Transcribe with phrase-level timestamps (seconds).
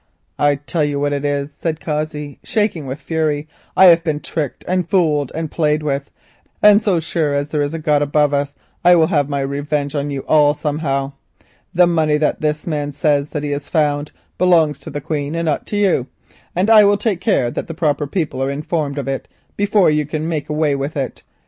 [0.39, 4.65] "I tell you what it is," Cossey said, shaking with fury, "I have been tricked
[4.67, 6.09] and fooled and played with,
[6.63, 9.93] and so surely as there is a heaven above us I will have my revenge
[9.93, 10.55] on you all.
[10.55, 15.67] The money which this man says that he has found belongs to the Queen, not
[15.67, 16.07] to you,
[16.55, 20.07] and I will take care that the proper people are informed of it before you
[20.07, 21.21] can make away with it.